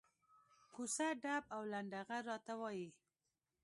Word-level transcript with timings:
کوڅه 0.73 1.07
ډب 1.23 1.43
او 1.55 1.61
لنډه 1.71 1.99
غر 2.07 2.21
راته 2.29 2.53
وایي. 2.61 2.89